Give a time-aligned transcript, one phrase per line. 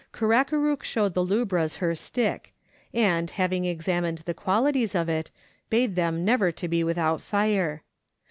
[0.15, 2.55] Karakarook showed the lubras her stick,
[2.91, 5.29] and, having examined the qualities of it,
[5.69, 7.83] bade them never to be without fire.